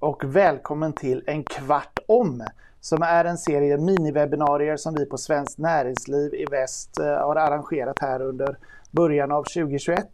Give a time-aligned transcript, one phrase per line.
[0.00, 2.42] och välkommen till En kvart om
[2.80, 7.98] som är en serie miniwebinarier som vi på Svenskt Näringsliv i Väst eh, har arrangerat
[8.00, 8.58] här under
[8.90, 10.06] början av 2021.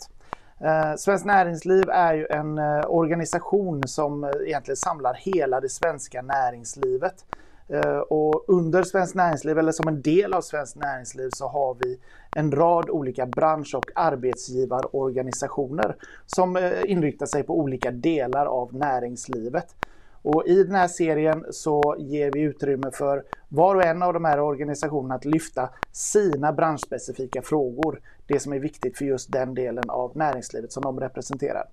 [0.61, 7.25] Eh, Svenskt Näringsliv är ju en eh, organisation som egentligen samlar hela det svenska näringslivet.
[7.69, 12.01] Eh, och under Svenskt Näringsliv, eller som en del av Svenskt Näringsliv, så har vi
[12.37, 19.74] en rad olika bransch och arbetsgivarorganisationer som eh, inriktar sig på olika delar av näringslivet.
[20.23, 24.24] Och I den här serien så ger vi utrymme för var och en av de
[24.24, 28.01] här organisationerna att lyfta sina branschspecifika frågor.
[28.27, 31.65] Det som är viktigt för just den delen av näringslivet som de representerar.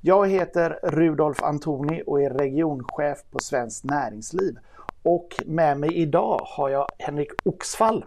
[0.00, 4.58] Jag heter Rudolf Antoni och är regionchef på Svenskt Näringsliv.
[5.02, 8.04] Och med mig idag har jag Henrik Oxfall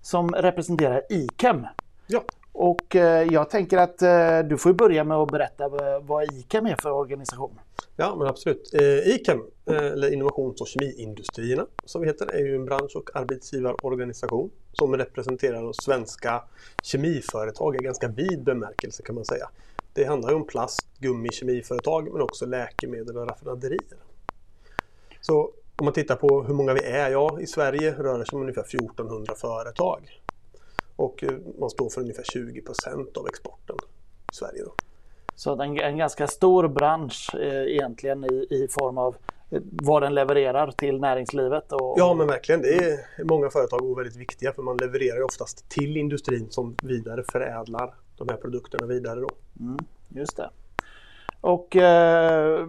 [0.00, 1.66] som representerar ICAM.
[2.06, 2.24] Ja.
[2.52, 5.68] Och eh, jag tänker att eh, du får börja med att berätta
[6.00, 7.60] vad ICAM är för organisation.
[7.96, 8.74] Ja, men absolut.
[8.74, 14.50] Eh, ICAM, eller Innovations och kemiindustrierna som vi heter, är ju en bransch och arbetsgivarorganisation
[14.72, 16.42] som representerar de svenska
[16.82, 19.50] kemiföretag i ganska vid bemärkelse kan man säga.
[19.92, 23.98] Det handlar ju om plast, gummi, kemiföretag men också läkemedel och raffinaderier.
[25.20, 28.36] Så om man tittar på hur många vi är, ja i Sverige rör det sig
[28.36, 30.20] om ungefär 1400 företag.
[30.96, 33.76] Och eh, man står för ungefär 20% av exporten
[34.32, 34.62] i Sverige.
[34.64, 34.74] Då.
[35.34, 39.16] Så en, en ganska stor bransch eh, egentligen i, i form av
[39.50, 41.72] eh, vad den levererar till näringslivet.
[41.72, 45.68] Och, ja men verkligen, det är många företag och väldigt viktiga för man levererar oftast
[45.68, 49.20] till industrin som vidare förädlar de här produkterna vidare.
[49.20, 49.28] Då.
[49.60, 50.50] Mm, just det.
[51.40, 52.66] Och eh,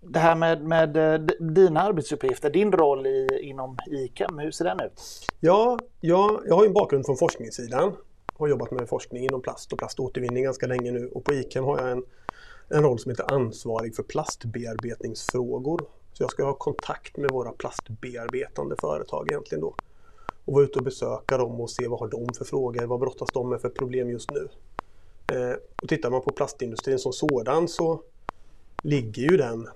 [0.00, 4.80] det här med, med eh, dina arbetsuppgifter, din roll i, inom ICAM, hur ser den
[4.80, 5.00] ut?
[5.40, 7.92] Ja, jag, jag har en bakgrund från forskningssidan.
[8.34, 11.78] Har jobbat med forskning inom plast och plaståtervinning ganska länge nu och på ICAM har
[11.78, 12.04] jag en,
[12.68, 15.80] en roll som heter ansvarig för plastbearbetningsfrågor.
[16.12, 19.74] Så jag ska ha kontakt med våra plastbearbetande företag egentligen då.
[20.44, 23.28] Och vara ute och besöka dem och se vad har de för frågor, vad brottas
[23.32, 24.48] de med för problem just nu.
[25.32, 28.02] Eh, och tittar man på plastindustrin som sådan så
[28.82, 29.68] ligger ju den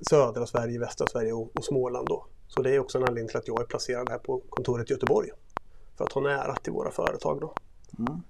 [0.00, 2.26] södra Sverige, västra Sverige och, och Småland då.
[2.48, 4.92] Så det är också en anledning till att jag är placerad här på kontoret i
[4.92, 5.30] Göteborg.
[5.96, 7.54] För att ha nära till våra företag då.
[7.98, 8.20] Mm.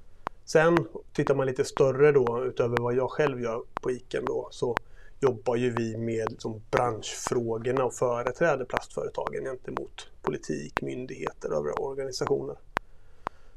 [0.45, 4.77] Sen tittar man lite större då utöver vad jag själv gör på ICAM då så
[5.21, 12.57] jobbar ju vi med liksom, branschfrågorna och företräder plastföretagen gentemot politik, myndigheter och övriga organisationer.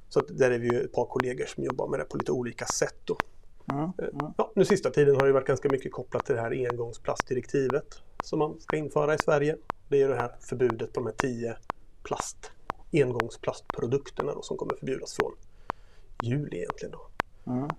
[0.09, 2.65] Så där är vi ju ett par kollegor som jobbar med det på lite olika
[2.65, 2.95] sätt.
[3.05, 3.17] Då.
[3.71, 4.33] Mm, mm.
[4.37, 8.39] Ja, nu sista tiden har det varit ganska mycket kopplat till det här engångsplastdirektivet som
[8.39, 9.55] man ska införa i Sverige.
[9.87, 11.55] Det är det här förbudet på de här tio
[12.03, 12.51] plast,
[12.93, 15.31] engångsplastprodukterna då, som kommer förbjudas från
[16.21, 16.91] juli egentligen.
[16.91, 17.07] Då.
[17.51, 17.69] Mm.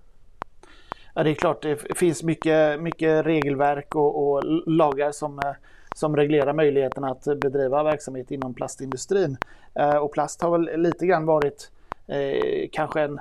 [1.15, 5.51] Ja, det är klart, det finns mycket, mycket regelverk och, och lagar som, eh,
[5.95, 9.37] som reglerar möjligheten att bedriva verksamhet inom plastindustrin.
[9.75, 11.71] Eh, och plast har väl lite grann varit
[12.07, 13.19] eh, kanske en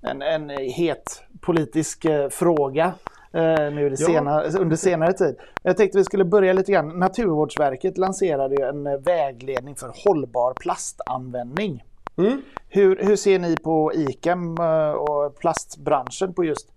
[0.00, 2.94] en, en het politisk eh, fråga
[3.32, 3.42] eh,
[3.72, 3.96] nu ja.
[3.96, 5.36] senare, under senare tid.
[5.62, 6.98] Jag tänkte vi skulle börja lite grann.
[6.98, 11.84] Naturvårdsverket lanserade ju en eh, vägledning för hållbar plastanvändning.
[12.16, 12.42] Mm.
[12.68, 14.58] Hur, hur ser ni på ICAM
[14.98, 16.68] och plastbranschen på just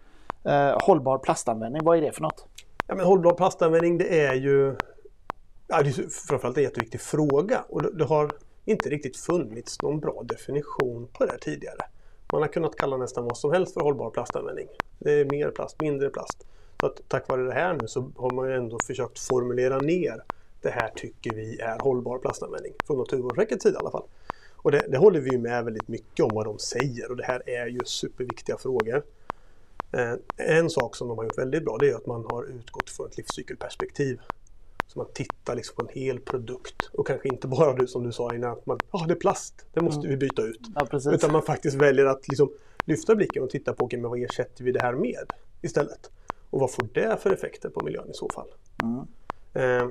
[0.44, 1.84] eh, hållbar plastanvändning?
[1.84, 2.46] Vad är det för något?
[2.88, 4.76] Ja, men hållbar plastanvändning det är ju
[5.68, 8.31] ja, det är framförallt en jätteviktig fråga och det, det har
[8.66, 11.81] inte riktigt funnits någon bra definition på det tidigare.
[12.31, 14.68] Man har kunnat kalla nästan vad som helst för hållbar plastanvändning.
[15.00, 16.47] Det är mer plast, mindre plast.
[16.80, 20.24] Så att tack vare det här nu så har man ändå försökt formulera ner
[20.62, 22.74] det här tycker vi är hållbar plastanvändning.
[22.88, 24.03] Från Naturvårdsverkets sida i alla fall.
[24.56, 27.50] Och det, det håller vi med väldigt mycket om vad de säger och det här
[27.50, 29.03] är ju superviktiga frågor.
[29.92, 32.90] Eh, en sak som de har gjort väldigt bra det är att man har utgått
[32.90, 34.19] från ett livscykelperspektiv.
[34.91, 38.12] Så man tittar liksom på en hel produkt och kanske inte bara du som du
[38.12, 40.10] sa innan att man, ah, det är plast, det måste mm.
[40.10, 40.62] vi byta ut.
[40.75, 42.51] Ja, Utan man faktiskt väljer att liksom
[42.86, 45.31] lyfta blicken och titta på okay, men vad ersätter vi det här med
[45.62, 46.12] istället?
[46.50, 48.48] Och vad får det för effekter på miljön i så fall?
[48.83, 49.07] Mm.
[49.54, 49.89] Eh,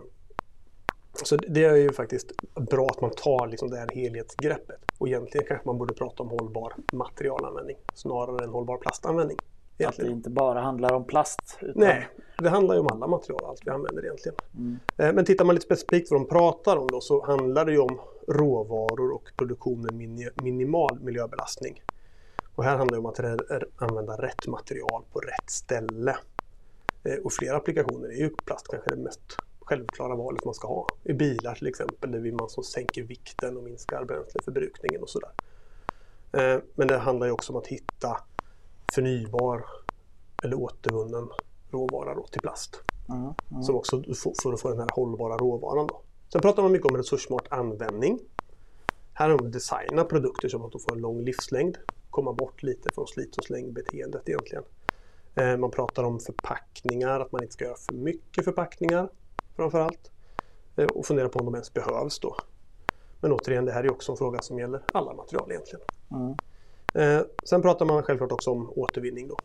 [1.13, 2.33] så det är ju faktiskt
[2.71, 4.81] bra att man tar liksom det här helhetsgreppet.
[4.99, 9.39] Och egentligen kanske man borde prata om hållbar materialanvändning snarare än hållbar plastanvändning.
[9.81, 10.09] Egentligen.
[10.09, 11.59] Att det inte bara handlar om plast?
[11.61, 11.83] Utan...
[11.83, 14.39] Nej, det handlar ju om alla material, allt vi använder egentligen.
[14.57, 14.79] Mm.
[14.97, 17.79] Eh, men tittar man lite specifikt vad de pratar om då så handlar det ju
[17.79, 19.95] om råvaror och produktion med
[20.43, 21.83] minimal miljöbelastning.
[22.55, 26.17] Och här handlar det om att använda rätt material på rätt ställe.
[27.05, 30.87] Eh, och flera applikationer är ju plast kanske det mest självklara valet man ska ha.
[31.05, 35.31] I bilar till exempel, där vill man som sänker vikten och minskar bränsleförbrukningen och sådär.
[36.33, 38.21] Eh, men det handlar ju också om att hitta
[38.95, 39.65] förnybar
[40.45, 41.29] eller återvunnen
[41.71, 42.83] råvara då till plast.
[43.09, 43.35] Mm.
[43.51, 43.63] Mm.
[43.63, 44.03] Som också
[44.43, 45.87] för att få den här hållbara råvaran.
[45.87, 46.03] Då.
[46.33, 48.19] Sen pratar man mycket om resurssmart användning.
[49.13, 51.79] Här har de designat produkter som att de får en lång livslängd.
[52.11, 54.65] Komma bort lite från slit och släng-beteendet egentligen.
[55.35, 59.09] Eh, man pratar om förpackningar, att man inte ska göra för mycket förpackningar
[59.57, 60.11] framför allt.
[60.77, 62.37] Eh, och fundera på om de ens behövs då.
[63.21, 65.85] Men återigen, det här är också en fråga som gäller alla material egentligen.
[66.11, 66.35] Mm.
[66.95, 69.29] Eh, sen pratar man självklart också om återvinning.
[69.29, 69.37] Då.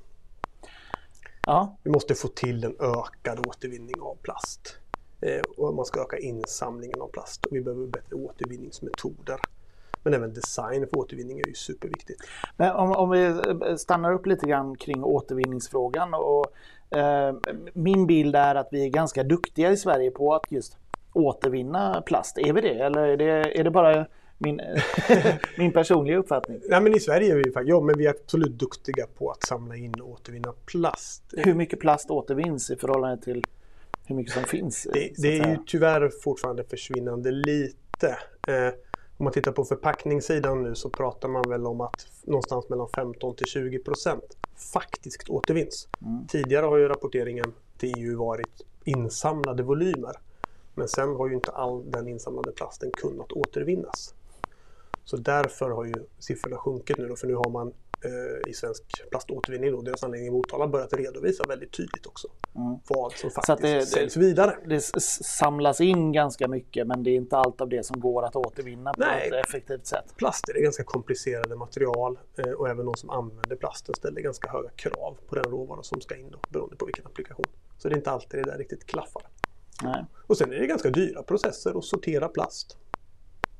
[1.45, 1.77] Ja.
[1.83, 4.77] Vi måste få till en ökad återvinning av plast.
[5.21, 9.39] Eh, och man ska öka insamlingen av plast och vi behöver bättre återvinningsmetoder.
[10.03, 12.21] Men även design för återvinning är ju superviktigt.
[12.57, 13.41] Men om, om vi
[13.77, 16.13] stannar upp lite grann kring återvinningsfrågan.
[16.13, 16.45] Och,
[16.97, 17.35] eh,
[17.73, 20.77] min bild är att vi är ganska duktiga i Sverige på att just
[21.13, 22.37] återvinna plast.
[22.37, 24.61] Är vi det eller är det, är det bara min,
[25.57, 26.59] min personliga uppfattning?
[26.69, 29.75] Nej, men I Sverige är vi ja, men vi är absolut duktiga på att samla
[29.75, 31.23] in och återvinna plast.
[31.37, 33.43] Hur mycket plast återvinns i förhållande till
[34.05, 34.87] hur mycket som finns?
[34.93, 38.17] Det, det är ju tyvärr fortfarande försvinnande lite.
[38.47, 38.73] Eh,
[39.17, 43.35] om man tittar på förpackningssidan nu så pratar man väl om att någonstans mellan 15
[43.35, 44.37] till 20 procent
[44.73, 45.87] faktiskt återvinns.
[46.01, 46.27] Mm.
[46.27, 50.15] Tidigare har ju rapporteringen till EU varit insamlade volymer.
[50.75, 54.13] Men sen har ju inte all den insamlade plasten kunnat återvinnas.
[55.05, 57.67] Så därför har ju siffrorna sjunkit nu då, för nu har man
[58.05, 62.77] eh, i Svensk Plaståtervinning, då, deras anläggning i Motala, börjat redovisa väldigt tydligt också mm.
[62.87, 64.57] vad som faktiskt det, säljs vidare.
[64.65, 68.35] Det samlas in ganska mycket men det är inte allt av det som går att
[68.35, 69.27] återvinna på Nej.
[69.27, 70.05] ett effektivt sätt.
[70.17, 74.69] Plaster är ganska komplicerade material eh, och även de som använder plasten ställer ganska höga
[74.69, 77.45] krav på den råvara som ska in då, beroende på vilken applikation.
[77.77, 79.23] Så det är inte alltid det där riktigt klaffar.
[79.83, 80.05] Nej.
[80.27, 82.77] Och sen är det ganska dyra processer att sortera plast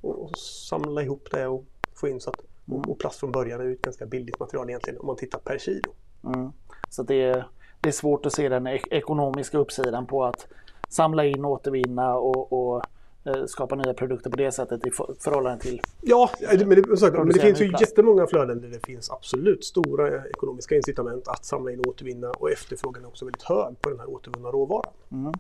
[0.06, 2.82] och, och samla ihop det och få in så att Mm.
[2.82, 5.58] Och plast från början är ju ett ganska billigt material egentligen om man tittar per
[5.58, 5.94] kilo.
[6.24, 6.52] Mm.
[6.90, 7.48] Så det är,
[7.82, 10.48] det är svårt att se den ekonomiska uppsidan på att
[10.90, 12.84] samla in, återvinna och, och
[13.24, 15.82] eh, skapa nya produkter på det sättet i förhållande till...
[16.02, 16.30] Ja,
[16.66, 17.82] men det, sagt, men det finns ju plast.
[17.82, 22.52] jättemånga flöden där det finns absolut stora ekonomiska incitament att samla in och återvinna och
[22.52, 24.94] efterfrågan är också väldigt hög på den här återvunna råvaran.
[25.12, 25.34] Mm.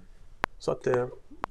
[0.59, 1.06] Så att eh,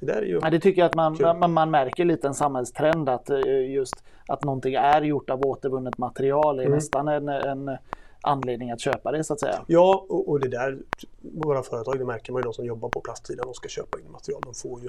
[0.07, 0.41] det där är ju...
[0.43, 4.05] Ja, det tycker jag att man, man, man, märker lite en samhällstrend att eh, just
[4.29, 6.75] att någonting är gjort av återvunnet material är mm.
[6.75, 7.77] nästan en, en
[8.21, 9.65] anledning att köpa det så att säga.
[9.67, 10.79] Ja, och, och det där,
[11.21, 14.13] våra företag, det märker man ju de som jobbar på plastsidan och ska köpa in
[14.13, 14.43] material.
[14.45, 14.89] De får ju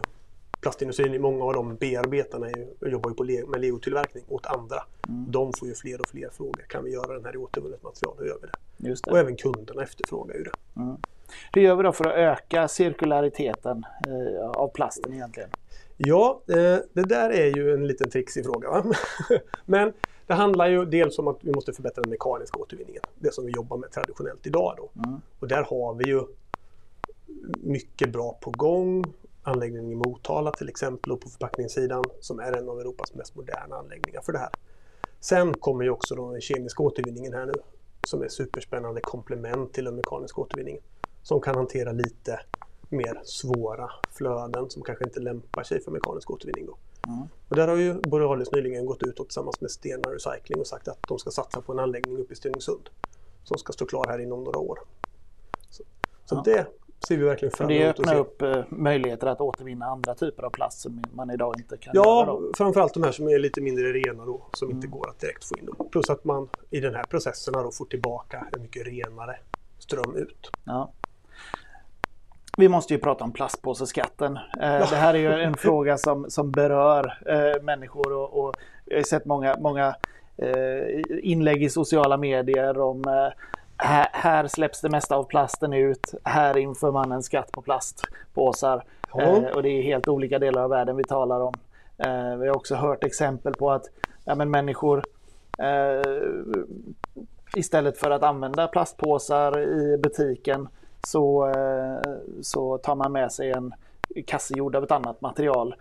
[0.61, 4.83] plastindustrin, många av de bearbetarna är, jobbar ju på le, med legotillverkning åt andra.
[5.07, 5.25] Mm.
[5.31, 6.65] De får ju fler och fler frågor.
[6.69, 8.15] Kan vi göra den här i återvunnet material?
[8.19, 8.89] Hur gör vi det?
[8.89, 9.11] Det.
[9.11, 10.81] Och även kunderna efterfrågar ju det.
[10.81, 10.97] Mm.
[11.53, 15.49] Hur gör vi då för att öka cirkulariteten eh, av plasten egentligen?
[15.97, 18.69] Ja, eh, det där är ju en liten trixig fråga.
[18.69, 18.83] Va?
[19.65, 19.93] Men
[20.27, 23.01] det handlar ju dels om att vi måste förbättra den mekaniska återvinningen.
[23.15, 24.73] Det som vi jobbar med traditionellt idag.
[24.77, 25.01] Då.
[25.05, 25.21] Mm.
[25.39, 26.21] Och där har vi ju
[27.57, 29.03] mycket bra på gång.
[29.43, 33.75] Anläggningen i Motala till exempel och på förpackningssidan som är en av Europas mest moderna
[33.75, 34.49] anläggningar för det här.
[35.19, 37.53] Sen kommer ju också den kemiska återvinningen här nu
[38.03, 40.81] som är superspännande komplement till den mekaniska återvinningen
[41.25, 42.39] som kan hantera lite
[42.89, 46.65] mer svåra flöden som kanske inte lämpar sig för mekanisk återvinning.
[46.65, 46.77] Då.
[47.07, 47.27] Mm.
[47.49, 50.87] Och där har ju Borealis nyligen gått ut och tillsammans med Stena Recycling och sagt
[50.87, 52.89] att de ska satsa på en anläggning uppe i Stenungsund
[53.43, 54.79] som ska stå klar här inom några år.
[55.69, 55.83] Så,
[56.25, 56.41] så ja.
[56.45, 56.67] det
[57.07, 57.95] ser vi verkligen fram emot.
[57.95, 61.77] Det öppnar upp eh, möjligheter att återvinna andra typer av plast som man idag inte
[61.77, 62.53] kan ja, göra.
[62.57, 64.77] Framförallt de här som är lite mindre rena då, som mm.
[64.77, 65.65] inte går att direkt få in.
[65.65, 65.83] Då.
[65.83, 69.39] Plus att man i den här processen då får tillbaka en mycket renare
[69.79, 70.51] ström ut.
[70.63, 70.91] Ja.
[72.57, 74.37] Vi måste ju prata om plastpåseskatten.
[74.37, 78.97] Eh, det här är ju en fråga som, som berör eh, människor och, och jag
[78.97, 79.95] har sett många, många
[80.37, 83.03] eh, inlägg i sociala medier om
[83.77, 86.13] här, här, släpps det mesta av plasten ut.
[86.23, 88.83] Här inför man en skatt på plastpåsar.
[89.17, 89.51] Ja.
[89.55, 91.53] och det är helt olika delar av världen vi talar om.
[92.39, 93.89] vi har också hört exempel på att
[94.25, 95.03] ja, men människor
[97.55, 100.67] istället för att använda plastpåsar i butiken
[101.07, 103.73] så, eh, så tar man med sig en
[104.27, 105.75] kasse gjord av ett annat material.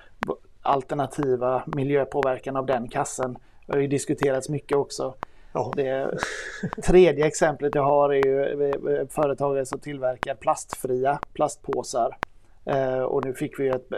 [0.62, 3.38] Alternativa miljöpåverkan av den kassen
[3.68, 5.14] har ju diskuterats mycket också.
[5.52, 5.72] Ja.
[5.76, 6.18] Det
[6.84, 12.16] tredje exemplet jag har är ju eh, företagare som tillverkar plastfria plastpåsar.
[12.64, 13.92] Eh, och nu fick vi ett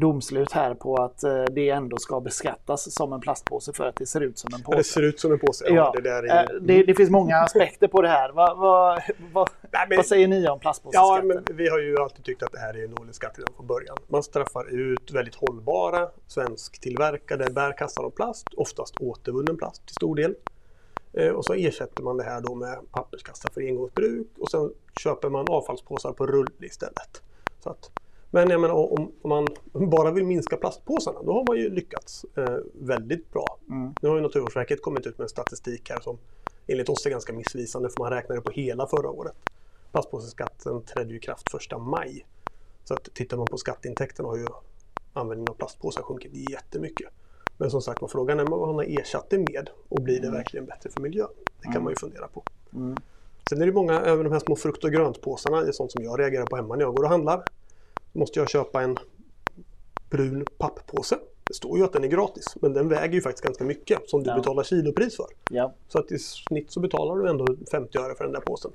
[0.00, 4.06] domslut här på att eh, det ändå ska beskattas som en plastpåse för att det
[4.06, 4.78] ser ut som en påse.
[4.78, 5.74] det ser ut som en påse, ja.
[5.74, 6.54] ja det, där är...
[6.54, 8.32] Eh, det, det, finns många aspekter på det här.
[8.32, 8.98] Va, va,
[9.32, 9.96] va, Nej, men...
[9.96, 11.28] Vad säger ni om plastpåseskatten?
[11.28, 13.54] Ja, men vi har ju alltid tyckt att det här är en dålig skatt redan
[13.54, 13.96] från början.
[14.06, 20.34] Man straffar ut väldigt hållbara svensktillverkade bärkassar av plast, oftast återvunnen plast till stor del.
[21.12, 25.28] Eh, och så ersätter man det här då med papperskassar för engångsbruk och sen köper
[25.28, 27.22] man avfallspåsar på rull istället.
[27.60, 27.90] Så att,
[28.30, 29.46] men jag menar, om, om man
[29.90, 33.58] bara vill minska plastpåsarna, då har man ju lyckats eh, väldigt bra.
[33.68, 33.94] Mm.
[34.02, 36.18] Nu har ju Naturvårdsverket kommit ut med en statistik här som
[36.66, 39.34] enligt oss är ganska missvisande för man räknade på hela förra året.
[39.92, 42.26] Plastpåseskatten trädde ju i kraft första maj.
[42.84, 44.46] Så att tittar man på skatteintäkterna har ju
[45.12, 47.08] användningen av plastpåsar sjunkit jättemycket.
[47.56, 50.30] Men som sagt var frågan är vad man har ersatt det med och blir det
[50.30, 51.28] verkligen bättre för miljön?
[51.62, 52.44] Det kan man ju fundera på.
[52.74, 52.96] Mm.
[53.48, 56.04] Sen är det många, även de här små frukt och gröntpåsarna, det är sånt som
[56.04, 57.44] jag reagerar på hemma när jag går och handlar.
[58.18, 58.98] Måste jag köpa en
[60.10, 61.18] brun papppåse.
[61.44, 64.22] Det står ju att den är gratis, men den väger ju faktiskt ganska mycket som
[64.22, 64.36] du Ja.
[64.36, 65.26] betalar kilopris för.
[65.50, 65.72] Ja.
[65.88, 68.70] Så att i snitt så betalar du ändå 50 öre för den där påsen.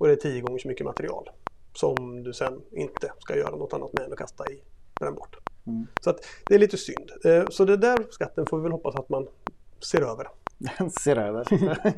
[0.00, 1.30] Och det är 10 gånger så mycket material
[1.74, 4.60] som du sen inte ska göra något annat med än att kasta i
[5.00, 5.36] bränn bort.
[5.66, 5.86] Mm.
[6.00, 7.10] Så att det är lite synd.
[7.24, 9.26] Eh, Så det där skatten får vi väl hoppas att man
[9.80, 10.28] ser över.
[11.00, 11.46] Ser över.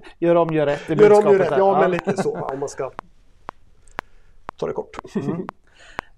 [0.19, 0.89] gör om, gör rätt.
[0.89, 1.55] Gör om, gör rätt.
[1.59, 2.91] Ja, men lite så om man ska
[4.57, 4.97] ta det kort.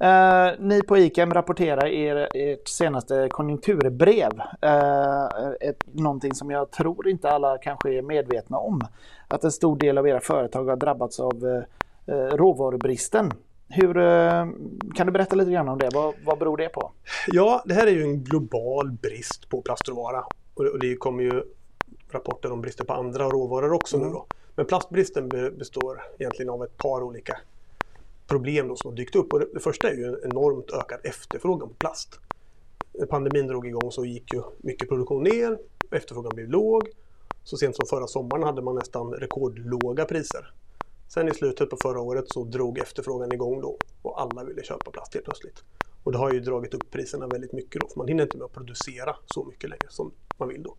[0.02, 4.32] Eh, ni på ICAM rapporterar er, ert senaste konjunkturbrev.
[4.64, 8.80] Uh, ett, någonting som jag tror inte alla kanske är medvetna om.
[9.28, 11.62] Att en stor del av era företag har drabbats av uh,
[12.14, 13.32] råvarubristen.
[13.68, 14.46] Hur, eh,
[14.94, 15.88] kan du berätta lite grann om det?
[15.94, 16.92] Vad, vad beror det på?
[17.28, 20.24] Ja, det här är ju en global brist på plastråvara.
[20.54, 21.42] Och det- kommer ju
[22.10, 24.26] rapporter om brister på andra råvaror också nu då.
[24.54, 27.38] Men plastbristen be- består egentligen av ett par olika
[28.32, 29.32] problem då som har dykt upp.
[29.32, 32.20] Och det, första är ju en enormt ökad efterfrågan på plast.
[32.92, 35.58] När pandemin drog igång så gick ju mycket produktion ner,
[35.90, 36.82] efterfrågan blev låg.
[37.44, 40.52] Så sent som förra sommaren hade man nästan rekordlåga priser.
[41.08, 44.90] Sen i slutet på förra året så drog efterfrågan igång då och alla ville köpa
[44.90, 45.64] plast helt plötsligt.
[46.04, 48.44] Och det har ju dragit upp priserna väldigt mycket då för man hinner inte med
[48.44, 50.76] att producera så mycket längre som man vill då.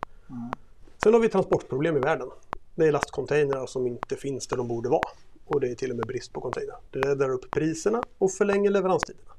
[1.02, 2.30] Sen har vi transportproblem i världen.
[2.74, 5.08] Det är lastcontainrar som inte finns där de borde vara.
[5.44, 6.78] Och det är till och med brist på containrar.
[6.90, 9.30] Det räddar upp priserna och förlänger leveranstiderna.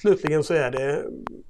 [0.00, 1.04] Slutligen så är det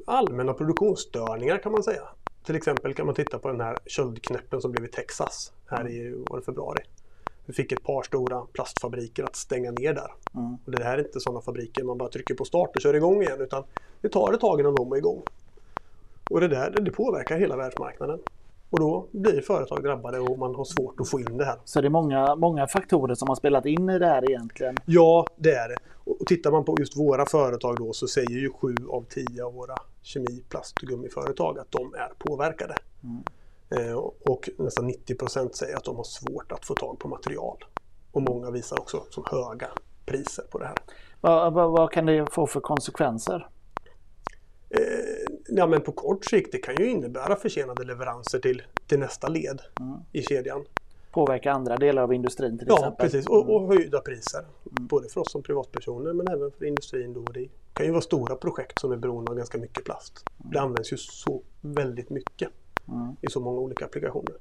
[0.07, 2.03] allmänna produktionsstörningar kan man säga.
[2.45, 6.25] Till exempel kan man titta på den här köldknäppen som blev i Texas här i
[6.31, 6.83] var februari.
[7.47, 10.13] Vi fick ett par stora plastfabriker att stänga ner där.
[10.35, 10.57] Mm.
[10.65, 13.23] Och det här är inte sådana fabriker man bara trycker på start och kör igång
[13.23, 13.65] igen utan
[14.01, 15.23] det tar ett tag innan de är igång.
[16.31, 18.21] Och det där det påverkar hela världsmarknaden.
[18.71, 21.59] Och då blir företag drabbade och man har svårt att få in det här.
[21.65, 24.77] Så det är många, många faktorer som har spelat in i det här egentligen.
[24.87, 25.77] Ja, det är det.
[26.05, 29.55] Och tittar man på just våra företag då så säger ju sju av tio av
[29.55, 32.75] våra kemi, plast och gummiföretag att de är påverkade.
[33.71, 37.65] Eh, och nästan 90 procent säger att de har svårt att få tag på material.
[38.13, 39.69] Och många visar också som höga
[40.07, 40.77] priser på det här.
[41.21, 43.49] Vad, vad, vad kan det få för konsekvenser?
[44.71, 44.81] Eh,
[45.49, 49.61] ja, men på kort sikt det kan ju innebära försenade leveranser till, till nästa led
[50.13, 50.65] i kedjan.
[51.11, 53.07] Påverka andra delar av industrin till Ja, exempel?
[53.07, 53.27] precis.
[53.29, 54.45] Och, och höjda priser.
[54.65, 57.13] Både för oss som privatpersoner men även för industrin.
[57.13, 57.21] Då.
[57.21, 60.25] Det kan ju vara stora projekt som är beroende av ganska mycket plast.
[60.37, 62.49] Det används ju så väldigt mycket
[62.93, 63.17] Mm.
[63.21, 64.35] i så många olika applikationer.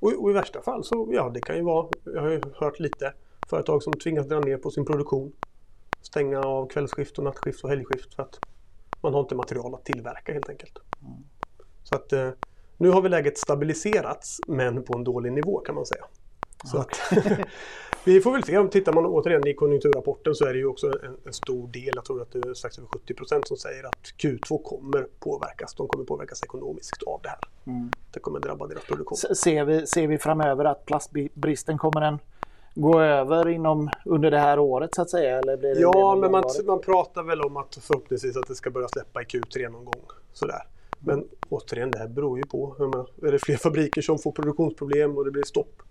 [0.00, 2.78] Och, och i värsta fall så, ja det kan ju vara, jag har ju hört
[2.80, 3.12] lite,
[3.50, 5.32] företag som tvingas dra ner på sin produktion.
[6.02, 8.40] Stänga av kvällsskift och nattskift och helgskift för att
[9.04, 10.78] man har inte material att tillverka helt enkelt.
[11.82, 12.30] Så att eh,
[12.76, 16.04] nu har vi läget stabiliserats men på en dålig nivå kan man säga.
[16.64, 17.00] Så att,
[18.04, 18.58] vi får väl se.
[18.58, 21.90] Om Tittar man återigen i konjunkturrapporten så är det ju också en, en stor del,
[21.94, 25.74] jag tror att det är strax över 70 procent som säger att Q2 kommer påverkas.
[25.74, 27.38] De kommer påverkas ekonomiskt av det här.
[27.66, 27.90] Mm.
[28.12, 29.16] Det kommer drabba deras produktion.
[29.16, 32.18] Ser vi, ser vi framöver att plastbristen kommer den
[32.74, 35.38] gå över inom, under det här året så att säga?
[35.38, 38.70] Eller blir det Ja, men man, man pratar väl om att förhoppningsvis att det ska
[38.70, 40.02] börja släppa i Q3 någon gång.
[40.32, 40.62] Sådär.
[40.98, 42.76] Men återigen, det här beror ju på.
[42.78, 45.82] Menar, är det fler fabriker som får produktionsproblem och det blir stopp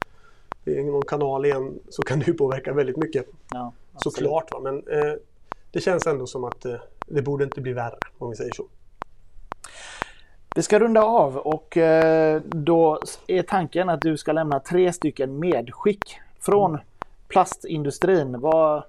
[0.65, 3.25] i någon kanal igen så kan det ju påverka väldigt mycket.
[3.51, 4.15] Ja, absolut.
[4.15, 4.51] Såklart.
[4.51, 4.59] Va?
[4.59, 5.13] Men eh,
[5.71, 6.75] det känns ändå som att eh,
[7.07, 8.65] det borde inte bli värre om vi säger så.
[10.55, 15.39] Vi ska runda av och eh, då är tanken att du ska lämna tre stycken
[15.39, 16.77] medskick från
[17.27, 18.39] plastindustrin.
[18.39, 18.83] Vad,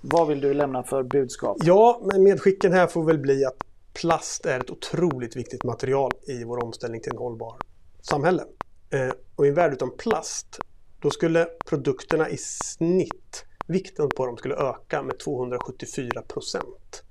[0.00, 1.56] vad vill du lämna för budskap?
[1.60, 3.56] Ja, men medskicken här får väl bli att
[3.92, 7.56] plast är ett otroligt viktigt material i vår omställning till en hållbar
[8.00, 8.44] samhälle.
[8.90, 10.58] Eh, och i en värld utan plast,
[11.00, 17.02] då skulle produkterna i snitt, vikten på dem skulle öka med 274 procent.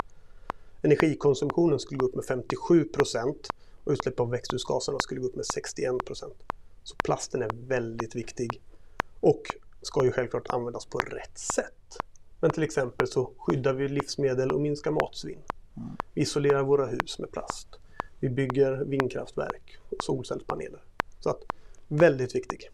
[0.82, 3.48] Energikonsumtionen skulle gå upp med 57 procent
[3.84, 6.36] och utsläpp av växthusgaserna skulle gå upp med 61 procent.
[6.84, 8.62] Så plasten är väldigt viktig
[9.22, 9.42] och
[9.82, 11.98] ska ju självklart användas på rätt sätt.
[12.40, 15.42] Men till exempel så skyddar vi livsmedel och minskar matsvinn.
[16.14, 17.68] Vi isolerar våra hus med plast.
[18.20, 20.84] Vi bygger vindkraftverk och solcellspaneler.
[21.20, 21.44] Så att,
[21.88, 22.70] väldigt viktig.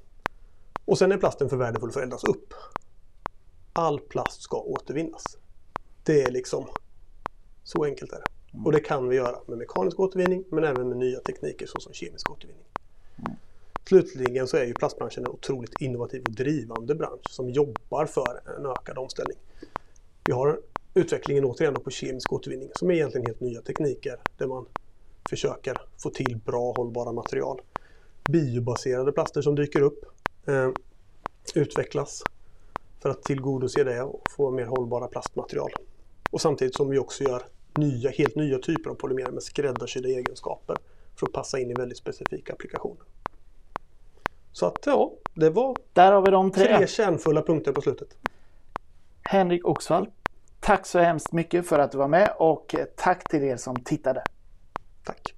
[0.86, 2.54] Och sen är plasten för värdefull för att eldas upp.
[3.74, 5.38] All plast ska återvinnas.
[6.04, 6.68] Det är liksom
[7.64, 8.64] så enkelt är det.
[8.66, 12.32] Och det kan vi göra med mekanisk återvinning men även med nya tekniker såsom kemisk
[12.32, 12.66] återvinning.
[13.88, 18.66] Slutligen så är ju plastbranschen en otroligt innovativ och drivande bransch som jobbar för en
[18.66, 19.38] ökad omställning.
[20.26, 20.60] Vi har
[20.94, 24.66] utvecklingen återigen på kemisk återvinning som är egentligen helt nya tekniker där man
[25.30, 27.62] försöker få till bra hållbara material.
[28.32, 30.06] Biobaserade plaster som dyker upp
[30.48, 30.70] eh,
[31.56, 32.24] utvecklas
[33.00, 35.72] för att tillgodose det och få mer hållbara plastmaterial.
[36.32, 37.44] Och samtidigt som vi också gör
[37.78, 40.78] nya, helt nya typer av polymerer med skräddarsydda egenskaper
[41.16, 43.04] för att passa in i väldigt specifika applikationer.
[44.58, 46.78] Så att ja, det var Där har vi de tre.
[46.78, 48.18] tre kärnfulla punkter på slutet.
[49.24, 50.10] Henrik Oxvall,
[50.60, 54.24] tack så hemskt mycket för att du var med och tack till er som tittade.
[55.04, 55.37] Tack!